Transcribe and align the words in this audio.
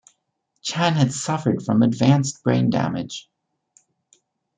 Chan 0.63 0.95
had 0.95 1.13
suffered 1.13 1.61
from 1.63 1.83
advanced 1.83 2.41
brain 2.43 2.71
damage. 2.71 3.29